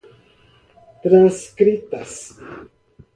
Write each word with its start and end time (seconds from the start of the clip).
transcritas 1.03 2.13